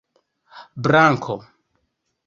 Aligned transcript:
brako 0.81 1.35